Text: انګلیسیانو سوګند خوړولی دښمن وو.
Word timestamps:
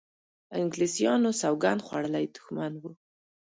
انګلیسیانو 0.57 1.29
سوګند 1.41 1.79
خوړولی 1.85 2.25
دښمن 2.35 2.73
وو. 2.81 2.91